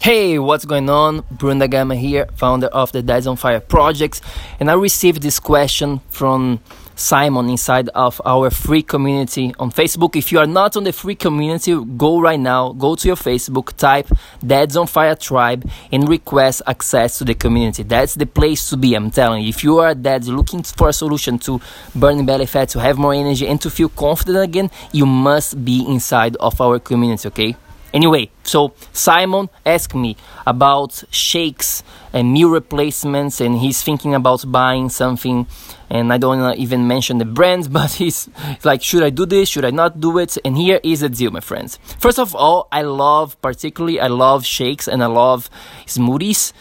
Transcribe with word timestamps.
Hey, 0.00 0.38
what's 0.38 0.64
going 0.64 0.88
on? 0.88 1.24
Bruno 1.28 1.66
Gama 1.66 1.96
here, 1.96 2.28
founder 2.36 2.68
of 2.68 2.92
the 2.92 3.02
Dads 3.02 3.26
on 3.26 3.34
Fire 3.34 3.58
projects, 3.58 4.20
and 4.60 4.70
I 4.70 4.74
received 4.74 5.22
this 5.22 5.40
question 5.40 6.00
from 6.08 6.60
Simon 6.94 7.50
inside 7.50 7.88
of 7.90 8.20
our 8.24 8.48
free 8.50 8.82
community 8.82 9.52
on 9.58 9.72
Facebook. 9.72 10.14
If 10.14 10.30
you 10.30 10.38
are 10.38 10.46
not 10.46 10.76
on 10.76 10.84
the 10.84 10.92
free 10.92 11.16
community, 11.16 11.74
go 11.96 12.20
right 12.20 12.38
now, 12.38 12.72
go 12.74 12.94
to 12.94 13.08
your 13.08 13.16
Facebook, 13.16 13.76
type 13.76 14.08
Dads 14.46 14.76
on 14.76 14.86
Fire 14.86 15.16
Tribe, 15.16 15.68
and 15.90 16.08
request 16.08 16.62
access 16.68 17.18
to 17.18 17.24
the 17.24 17.34
community. 17.34 17.82
That's 17.82 18.14
the 18.14 18.26
place 18.26 18.70
to 18.70 18.76
be, 18.76 18.94
I'm 18.94 19.10
telling 19.10 19.42
you. 19.42 19.48
If 19.48 19.64
you 19.64 19.78
are 19.78 19.88
a 19.88 19.94
dad 19.96 20.26
looking 20.26 20.62
for 20.62 20.90
a 20.90 20.92
solution 20.92 21.40
to 21.40 21.60
burning 21.96 22.24
belly 22.24 22.46
fat, 22.46 22.68
to 22.70 22.80
have 22.80 22.98
more 22.98 23.14
energy, 23.14 23.48
and 23.48 23.60
to 23.62 23.68
feel 23.68 23.88
confident 23.88 24.44
again, 24.44 24.70
you 24.92 25.06
must 25.06 25.64
be 25.64 25.84
inside 25.88 26.36
of 26.36 26.60
our 26.60 26.78
community, 26.78 27.26
okay? 27.28 27.56
Anyway, 27.92 28.30
so 28.42 28.74
Simon 28.92 29.48
asked 29.64 29.94
me 29.94 30.16
about 30.46 31.02
shakes 31.10 31.82
and 32.12 32.32
meal 32.32 32.50
replacements, 32.50 33.40
and 33.40 33.58
he's 33.58 33.82
thinking 33.82 34.14
about 34.14 34.44
buying 34.50 34.88
something. 34.88 35.46
And 35.90 36.12
I 36.12 36.18
don't 36.18 36.56
even 36.58 36.86
mention 36.86 37.16
the 37.16 37.24
brand, 37.24 37.72
but 37.72 37.92
he's 37.92 38.28
like, 38.62 38.82
should 38.82 39.02
I 39.02 39.10
do 39.10 39.24
this? 39.24 39.48
Should 39.48 39.64
I 39.64 39.70
not 39.70 40.00
do 40.00 40.18
it? 40.18 40.36
And 40.44 40.56
here 40.56 40.80
is 40.82 41.00
the 41.00 41.08
deal, 41.08 41.30
my 41.30 41.40
friends. 41.40 41.78
First 41.98 42.18
of 42.18 42.34
all, 42.34 42.68
I 42.70 42.82
love, 42.82 43.40
particularly, 43.40 44.00
I 44.00 44.08
love 44.08 44.44
shakes 44.44 44.86
and 44.86 45.02
I 45.02 45.06
love 45.06 45.48
smoothies, 45.86 46.52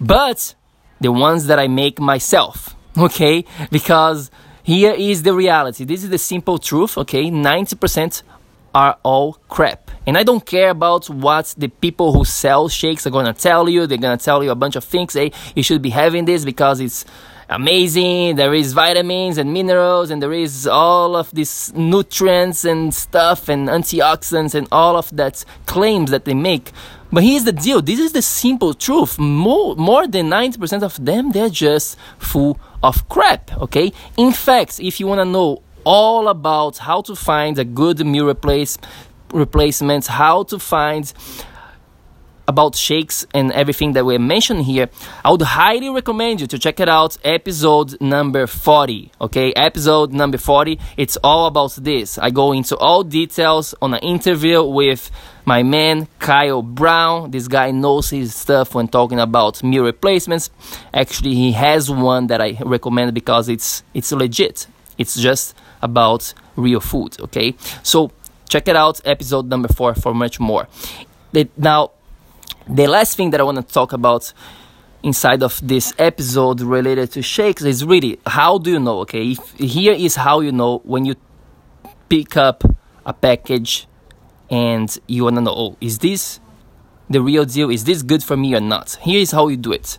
but 0.00 0.54
the 1.00 1.12
ones 1.12 1.46
that 1.46 1.58
I 1.58 1.66
make 1.66 1.98
myself, 1.98 2.76
okay? 2.98 3.44
Because 3.70 4.30
here 4.62 4.92
is 4.92 5.22
the 5.22 5.32
reality. 5.32 5.84
This 5.84 6.04
is 6.04 6.10
the 6.10 6.18
simple 6.18 6.58
truth, 6.58 6.98
okay? 6.98 7.30
90% 7.30 8.22
are 8.74 8.98
all 9.02 9.34
crap. 9.48 9.90
And 10.06 10.18
I 10.18 10.22
don't 10.22 10.44
care 10.44 10.70
about 10.70 11.08
what 11.08 11.54
the 11.56 11.68
people 11.68 12.12
who 12.12 12.24
sell 12.24 12.68
shakes 12.68 13.06
are 13.06 13.10
gonna 13.10 13.32
tell 13.32 13.68
you. 13.68 13.86
They're 13.86 13.98
gonna 13.98 14.16
tell 14.16 14.42
you 14.42 14.50
a 14.50 14.54
bunch 14.54 14.76
of 14.76 14.84
things. 14.84 15.14
Hey, 15.14 15.32
you 15.54 15.62
should 15.62 15.80
be 15.80 15.90
having 15.90 16.24
this 16.24 16.44
because 16.44 16.80
it's 16.80 17.04
amazing. 17.48 18.36
There 18.36 18.52
is 18.52 18.72
vitamins 18.72 19.38
and 19.38 19.52
minerals, 19.52 20.10
and 20.10 20.22
there 20.22 20.32
is 20.32 20.66
all 20.66 21.16
of 21.16 21.30
these 21.32 21.72
nutrients 21.74 22.64
and 22.64 22.92
stuff 22.92 23.48
and 23.48 23.68
antioxidants 23.68 24.54
and 24.54 24.66
all 24.72 24.96
of 24.96 25.14
that 25.16 25.44
claims 25.66 26.10
that 26.10 26.24
they 26.24 26.34
make. 26.34 26.72
But 27.12 27.22
here's 27.22 27.44
the 27.44 27.52
deal. 27.52 27.80
This 27.80 28.00
is 28.00 28.12
the 28.12 28.22
simple 28.22 28.74
truth. 28.74 29.18
More, 29.18 29.76
more 29.76 30.08
than 30.08 30.28
90% 30.28 30.82
of 30.82 31.02
them, 31.04 31.30
they're 31.30 31.48
just 31.48 31.96
full 32.18 32.58
of 32.82 33.08
crap, 33.08 33.56
okay? 33.58 33.92
In 34.16 34.32
fact, 34.32 34.80
if 34.80 34.98
you 34.98 35.06
want 35.06 35.20
to 35.20 35.24
know 35.24 35.62
all 35.84 36.28
about 36.28 36.78
how 36.78 37.02
to 37.02 37.14
find 37.14 37.58
a 37.58 37.64
good 37.64 38.04
meal 38.04 38.28
replace 38.28 38.78
replacements, 39.32 40.06
how 40.06 40.44
to 40.44 40.58
find 40.58 41.12
about 42.46 42.74
shakes 42.76 43.26
and 43.32 43.52
everything 43.52 43.92
that 43.92 44.04
we 44.04 44.18
mentioned 44.18 44.62
here, 44.62 44.88
I 45.24 45.30
would 45.30 45.42
highly 45.42 45.88
recommend 45.88 46.40
you 46.40 46.46
to 46.48 46.58
check 46.58 46.80
it 46.80 46.88
out. 46.88 47.16
Episode 47.24 48.00
number 48.00 48.46
40. 48.46 49.12
Okay, 49.20 49.52
episode 49.54 50.12
number 50.12 50.38
40. 50.38 50.78
It's 50.96 51.16
all 51.24 51.46
about 51.46 51.74
this. 51.76 52.18
I 52.18 52.30
go 52.30 52.52
into 52.52 52.76
all 52.76 53.02
details 53.02 53.74
on 53.80 53.94
an 53.94 54.00
interview 54.00 54.62
with 54.62 55.10
my 55.44 55.62
man 55.62 56.08
Kyle 56.18 56.62
Brown. 56.62 57.30
This 57.30 57.48
guy 57.48 57.70
knows 57.70 58.10
his 58.10 58.34
stuff 58.34 58.74
when 58.74 58.88
talking 58.88 59.20
about 59.20 59.62
meal 59.62 59.84
replacements. 59.84 60.50
Actually, 60.92 61.34
he 61.34 61.52
has 61.52 61.90
one 61.90 62.26
that 62.28 62.40
I 62.40 62.58
recommend 62.64 63.14
because 63.14 63.48
it's 63.48 63.82
it's 63.94 64.12
legit. 64.12 64.66
It's 64.98 65.20
just 65.20 65.54
about 65.82 66.34
real 66.56 66.80
food. 66.80 67.20
Okay, 67.20 67.54
so 67.82 68.10
check 68.48 68.68
it 68.68 68.76
out, 68.76 69.00
episode 69.04 69.48
number 69.48 69.68
four, 69.68 69.94
for 69.94 70.14
much 70.14 70.40
more. 70.40 70.68
now, 71.56 71.90
the 72.68 72.86
last 72.86 73.16
thing 73.16 73.30
that 73.30 73.40
I 73.40 73.42
want 73.44 73.58
to 73.66 73.74
talk 73.74 73.92
about 73.92 74.32
inside 75.02 75.42
of 75.42 75.60
this 75.62 75.92
episode 75.98 76.62
related 76.62 77.12
to 77.12 77.20
shakes 77.20 77.62
is 77.62 77.84
really 77.84 78.18
how 78.26 78.56
do 78.58 78.70
you 78.70 78.80
know? 78.80 79.00
Okay, 79.00 79.32
if, 79.32 79.52
here 79.52 79.92
is 79.92 80.16
how 80.16 80.40
you 80.40 80.50
know 80.50 80.78
when 80.84 81.04
you 81.04 81.14
pick 82.08 82.36
up 82.36 82.64
a 83.04 83.12
package 83.12 83.86
and 84.50 84.98
you 85.06 85.24
want 85.24 85.36
to 85.36 85.42
know, 85.42 85.54
oh, 85.54 85.76
is 85.80 85.98
this 85.98 86.40
the 87.10 87.20
real 87.20 87.44
deal? 87.44 87.70
Is 87.70 87.84
this 87.84 88.02
good 88.02 88.24
for 88.24 88.36
me 88.36 88.54
or 88.54 88.60
not? 88.60 88.98
Here 89.02 89.20
is 89.20 89.30
how 89.30 89.48
you 89.48 89.56
do 89.56 89.72
it. 89.72 89.98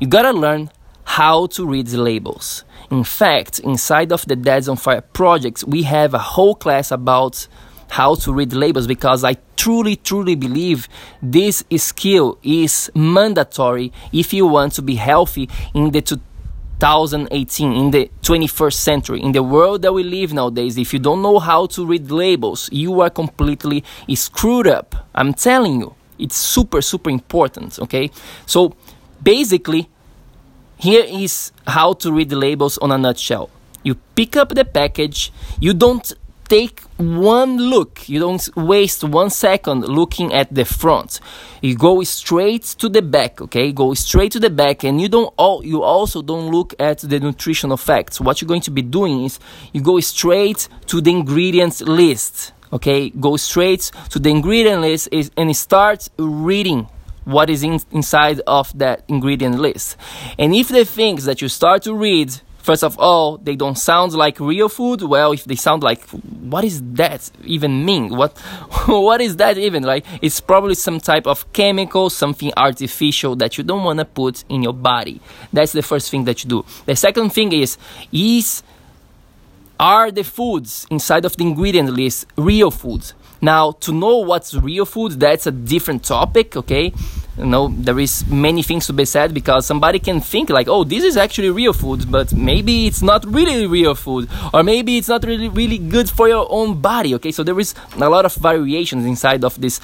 You 0.00 0.06
gotta 0.06 0.32
learn 0.32 0.70
how 1.08 1.46
to 1.46 1.66
read 1.66 1.86
the 1.86 1.96
labels. 1.96 2.64
In 2.90 3.02
fact, 3.02 3.58
inside 3.60 4.12
of 4.12 4.26
the 4.26 4.36
Dads 4.36 4.68
on 4.68 4.76
Fire 4.76 5.00
projects, 5.00 5.64
we 5.64 5.82
have 5.84 6.12
a 6.12 6.18
whole 6.18 6.54
class 6.54 6.92
about 6.92 7.48
how 7.88 8.14
to 8.16 8.32
read 8.32 8.52
labels 8.52 8.86
because 8.86 9.24
I 9.24 9.38
truly, 9.56 9.96
truly 9.96 10.34
believe 10.34 10.86
this 11.22 11.64
skill 11.78 12.38
is 12.42 12.90
mandatory 12.94 13.90
if 14.12 14.34
you 14.34 14.46
want 14.46 14.74
to 14.74 14.82
be 14.82 14.96
healthy 14.96 15.48
in 15.72 15.92
the 15.92 16.02
2018, 16.02 17.72
in 17.72 17.90
the 17.90 18.10
21st 18.20 18.74
century, 18.74 19.22
in 19.22 19.32
the 19.32 19.42
world 19.42 19.80
that 19.82 19.94
we 19.94 20.02
live 20.02 20.34
nowadays. 20.34 20.76
If 20.76 20.92
you 20.92 20.98
don't 20.98 21.22
know 21.22 21.38
how 21.38 21.66
to 21.68 21.86
read 21.86 22.10
labels, 22.10 22.68
you 22.70 23.00
are 23.00 23.10
completely 23.10 23.82
screwed 24.14 24.66
up. 24.68 24.94
I'm 25.14 25.32
telling 25.32 25.80
you, 25.80 25.94
it's 26.18 26.36
super, 26.36 26.82
super 26.82 27.08
important, 27.08 27.78
okay? 27.78 28.10
So 28.44 28.76
basically, 29.22 29.88
here 30.78 31.04
is 31.04 31.52
how 31.66 31.92
to 31.94 32.12
read 32.12 32.28
the 32.28 32.36
labels 32.36 32.78
on 32.78 32.92
a 32.92 32.98
nutshell. 32.98 33.50
You 33.82 33.96
pick 34.14 34.36
up 34.36 34.50
the 34.50 34.64
package, 34.64 35.32
you 35.60 35.74
don't 35.74 36.12
take 36.48 36.80
one 36.96 37.58
look, 37.58 38.08
you 38.08 38.18
don't 38.18 38.48
waste 38.56 39.04
one 39.04 39.30
second 39.30 39.82
looking 39.86 40.32
at 40.32 40.54
the 40.54 40.64
front. 40.64 41.20
You 41.62 41.76
go 41.76 42.02
straight 42.04 42.62
to 42.78 42.88
the 42.88 43.02
back, 43.02 43.40
okay? 43.40 43.72
Go 43.72 43.94
straight 43.94 44.32
to 44.32 44.40
the 44.40 44.50
back 44.50 44.84
and 44.84 45.00
you 45.00 45.08
don't 45.08 45.32
all 45.36 45.64
you 45.64 45.82
also 45.82 46.22
don't 46.22 46.50
look 46.50 46.74
at 46.78 46.98
the 46.98 47.20
nutritional 47.20 47.76
facts. 47.76 48.20
What 48.20 48.40
you're 48.40 48.48
going 48.48 48.62
to 48.62 48.70
be 48.70 48.82
doing 48.82 49.24
is 49.24 49.38
you 49.72 49.80
go 49.80 50.00
straight 50.00 50.68
to 50.86 51.00
the 51.00 51.10
ingredients 51.10 51.80
list. 51.82 52.52
Okay, 52.72 53.10
go 53.10 53.36
straight 53.36 53.90
to 54.10 54.18
the 54.18 54.28
ingredient 54.28 54.82
list 54.82 55.08
and 55.36 55.56
start 55.56 56.08
reading 56.18 56.86
what 57.28 57.50
is 57.50 57.62
in, 57.62 57.78
inside 57.90 58.40
of 58.46 58.76
that 58.78 59.04
ingredient 59.06 59.58
list. 59.58 59.98
And 60.38 60.54
if 60.54 60.68
the 60.68 60.86
things 60.86 61.26
that 61.26 61.42
you 61.42 61.48
start 61.48 61.82
to 61.82 61.94
read, 61.94 62.34
first 62.56 62.82
of 62.82 62.98
all, 62.98 63.36
they 63.36 63.54
don't 63.54 63.76
sound 63.76 64.14
like 64.14 64.40
real 64.40 64.70
food, 64.70 65.02
well, 65.02 65.32
if 65.32 65.44
they 65.44 65.54
sound 65.54 65.82
like, 65.82 66.02
what 66.08 66.64
is 66.64 66.80
that 66.94 67.30
even 67.44 67.84
mean? 67.84 68.16
What, 68.16 68.38
what 68.86 69.20
is 69.20 69.36
that 69.36 69.58
even? 69.58 69.82
Like, 69.82 70.06
it's 70.22 70.40
probably 70.40 70.74
some 70.74 71.00
type 71.00 71.26
of 71.26 71.52
chemical, 71.52 72.08
something 72.08 72.50
artificial 72.56 73.36
that 73.36 73.58
you 73.58 73.64
don't 73.64 73.84
want 73.84 73.98
to 73.98 74.06
put 74.06 74.44
in 74.48 74.62
your 74.62 74.72
body. 74.72 75.20
That's 75.52 75.72
the 75.72 75.82
first 75.82 76.10
thing 76.10 76.24
that 76.24 76.42
you 76.42 76.48
do. 76.48 76.64
The 76.86 76.96
second 76.96 77.34
thing 77.34 77.52
is, 77.52 77.76
is 78.10 78.62
are 79.78 80.10
the 80.10 80.24
foods 80.24 80.86
inside 80.90 81.26
of 81.26 81.36
the 81.36 81.42
ingredient 81.44 81.90
list 81.90 82.26
real 82.36 82.70
foods? 82.70 83.12
Now, 83.40 83.72
to 83.72 83.92
know 83.92 84.18
what's 84.18 84.54
real 84.54 84.84
food, 84.84 85.12
that's 85.20 85.46
a 85.46 85.52
different 85.52 86.04
topic, 86.04 86.56
okay? 86.56 86.92
You 87.38 87.46
know, 87.46 87.68
there 87.68 88.00
is 88.00 88.26
many 88.26 88.64
things 88.64 88.86
to 88.88 88.92
be 88.92 89.04
said 89.04 89.32
because 89.32 89.64
somebody 89.64 90.00
can 90.00 90.20
think 90.20 90.50
like, 90.50 90.66
oh, 90.66 90.82
this 90.82 91.04
is 91.04 91.16
actually 91.16 91.50
real 91.50 91.72
food, 91.72 92.10
but 92.10 92.32
maybe 92.32 92.86
it's 92.88 93.00
not 93.00 93.24
really 93.24 93.66
real 93.66 93.94
food, 93.94 94.28
or 94.52 94.64
maybe 94.64 94.98
it's 94.98 95.08
not 95.08 95.22
really, 95.24 95.48
really 95.48 95.78
good 95.78 96.10
for 96.10 96.26
your 96.26 96.46
own 96.50 96.80
body, 96.80 97.14
okay? 97.14 97.30
So 97.30 97.44
there 97.44 97.58
is 97.60 97.76
a 97.96 98.08
lot 98.08 98.24
of 98.24 98.34
variations 98.34 99.06
inside 99.06 99.44
of 99.44 99.60
this 99.60 99.80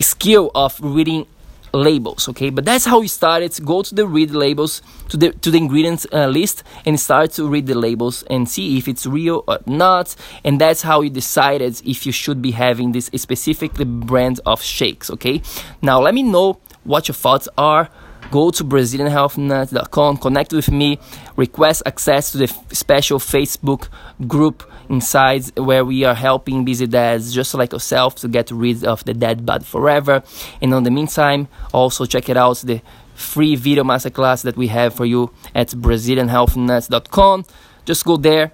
skill 0.00 0.50
of 0.54 0.78
reading 0.80 1.26
labels 1.72 2.28
okay? 2.28 2.50
But 2.50 2.64
that's 2.64 2.84
how 2.84 3.00
we 3.00 3.08
started 3.08 3.52
go 3.64 3.82
to 3.82 3.94
the 3.94 4.06
read 4.06 4.30
labels 4.30 4.82
to 5.08 5.16
the 5.16 5.32
to 5.32 5.50
the 5.50 5.58
ingredients 5.58 6.06
uh, 6.12 6.26
list 6.26 6.62
and 6.86 6.98
start 6.98 7.32
to 7.32 7.46
read 7.48 7.66
the 7.66 7.74
labels 7.74 8.22
and 8.24 8.48
see 8.48 8.78
if 8.78 8.88
it's 8.88 9.06
real 9.06 9.44
or 9.46 9.58
not. 9.66 10.14
And 10.44 10.60
that's 10.60 10.82
how 10.82 11.02
you 11.02 11.10
decided 11.10 11.80
if 11.84 12.06
you 12.06 12.12
should 12.12 12.40
be 12.42 12.52
having 12.52 12.92
this 12.92 13.10
specifically 13.14 13.84
brand 13.84 14.40
of 14.46 14.62
shakes 14.62 15.10
okay? 15.10 15.42
Now 15.82 16.00
let 16.00 16.14
me 16.14 16.22
know 16.22 16.60
what 16.88 17.06
your 17.06 17.14
thoughts 17.14 17.48
are 17.56 17.88
go 18.30 18.50
to 18.50 18.64
brazilianhealthnut.com 18.64 20.16
connect 20.16 20.52
with 20.52 20.70
me 20.70 20.98
request 21.36 21.82
access 21.86 22.32
to 22.32 22.38
the 22.38 22.48
special 22.72 23.18
facebook 23.18 23.88
group 24.26 24.68
inside 24.88 25.58
where 25.58 25.84
we 25.84 26.04
are 26.04 26.14
helping 26.14 26.64
busy 26.64 26.86
dads 26.86 27.32
just 27.32 27.54
like 27.54 27.72
yourself 27.72 28.14
to 28.16 28.28
get 28.28 28.50
rid 28.50 28.84
of 28.84 29.04
the 29.04 29.14
dead 29.14 29.44
bod 29.44 29.64
forever. 29.64 30.22
And 30.60 30.74
on 30.74 30.82
the 30.84 30.90
meantime, 30.90 31.48
also 31.72 32.06
check 32.06 32.28
it 32.28 32.36
out 32.36 32.58
the 32.58 32.80
free 33.14 33.56
video 33.56 33.84
masterclass 33.84 34.42
that 34.42 34.56
we 34.56 34.68
have 34.68 34.94
for 34.94 35.04
you 35.04 35.30
at 35.54 35.68
BrazilianHealthNuts.com. 35.68 37.44
Just 37.84 38.04
go 38.04 38.16
there 38.16 38.52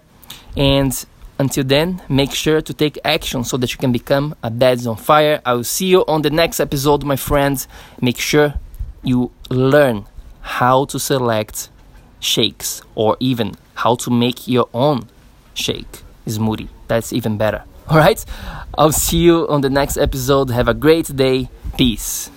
and 0.56 1.04
until 1.38 1.64
then, 1.64 2.00
make 2.08 2.32
sure 2.32 2.60
to 2.60 2.72
take 2.72 2.98
action 3.04 3.44
so 3.44 3.56
that 3.56 3.72
you 3.72 3.78
can 3.78 3.92
become 3.92 4.34
a 4.42 4.50
Dads 4.50 4.86
on 4.86 4.96
Fire. 4.96 5.40
I 5.44 5.54
will 5.54 5.64
see 5.64 5.86
you 5.86 6.04
on 6.06 6.22
the 6.22 6.30
next 6.30 6.60
episode, 6.60 7.04
my 7.04 7.16
friends. 7.16 7.66
Make 8.00 8.18
sure 8.18 8.54
you 9.02 9.32
learn 9.50 10.06
how 10.40 10.84
to 10.86 10.98
select 10.98 11.70
shakes 12.20 12.82
or 12.94 13.16
even 13.20 13.54
how 13.74 13.96
to 13.96 14.10
make 14.10 14.46
your 14.46 14.68
own 14.72 15.08
shake 15.54 16.02
smoothie. 16.26 16.68
That's 16.88 17.12
even 17.12 17.36
better. 17.36 17.64
All 17.88 17.98
right? 17.98 18.24
I'll 18.78 18.92
see 18.92 19.18
you 19.18 19.46
on 19.48 19.60
the 19.60 19.70
next 19.70 19.96
episode. 19.96 20.50
Have 20.50 20.68
a 20.68 20.74
great 20.74 21.14
day. 21.14 21.50
Peace. 21.76 22.30